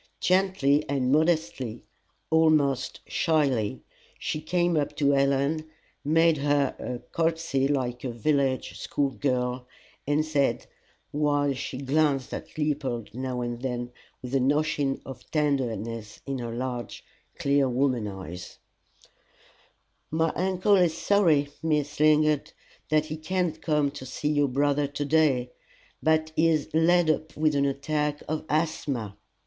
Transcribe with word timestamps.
Gently 0.19 0.83
and 0.89 1.11
modestly, 1.11 1.83
almost 2.31 3.01
shyly, 3.05 3.83
she 4.17 4.41
came 4.41 4.75
up 4.75 4.95
to 4.95 5.11
Helen, 5.11 5.69
made 6.03 6.37
her 6.39 6.75
a 6.79 6.97
courtesy 7.15 7.67
like 7.67 8.03
a 8.03 8.09
village 8.09 8.79
school 8.79 9.11
girl, 9.11 9.67
and 10.07 10.25
said, 10.25 10.65
while 11.11 11.53
she 11.53 11.77
glanced 11.77 12.33
at 12.33 12.57
Leopold 12.57 13.13
now 13.13 13.41
and 13.41 13.61
then 13.61 13.91
with 14.23 14.33
an 14.33 14.51
ocean 14.51 14.99
of 15.05 15.29
tenderness 15.29 16.19
in 16.25 16.39
her 16.39 16.51
large, 16.51 17.05
clear 17.37 17.69
woman 17.69 18.07
eyes: 18.07 18.57
"My 20.09 20.29
uncle 20.31 20.77
is 20.77 20.97
sorry, 20.97 21.49
Miss 21.61 21.99
Lingard, 21.99 22.53
that 22.89 23.05
he 23.05 23.17
cannot 23.17 23.61
come 23.61 23.91
to 23.91 24.07
see 24.07 24.29
your 24.29 24.47
brother 24.47 24.87
to 24.87 25.05
day, 25.05 25.51
but 26.01 26.31
he 26.35 26.47
is 26.47 26.69
laid 26.73 27.11
up 27.11 27.37
with 27.37 27.53
an 27.53 27.65
attack 27.65 28.23
of 28.27 28.45
asthma. 28.49 29.15